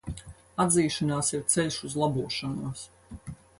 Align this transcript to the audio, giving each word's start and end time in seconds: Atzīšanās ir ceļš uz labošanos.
Atzīšanās 0.63 1.29
ir 1.39 1.45
ceļš 1.55 1.79
uz 1.91 1.99
labošanos. 2.05 2.89